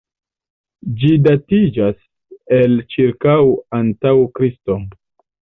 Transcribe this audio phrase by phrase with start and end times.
[1.03, 1.99] Ĝi datiĝas
[2.57, 3.37] el ĉirkaŭ
[3.83, 4.81] antaŭ Kristo.